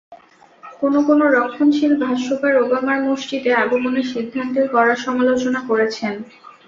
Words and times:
কোনো 0.63 0.99
কোনো 1.07 1.23
রক্ষণশীল 1.35 1.93
ভাষ্যকার 2.03 2.53
ওবামার 2.57 2.99
মসজিদে 3.07 3.51
আগমনের 3.55 4.07
সিদ্ধান্তের 4.13 4.65
কড়া 4.73 4.95
সমালোচনা 5.05 5.59
করেছেন। 5.69 6.13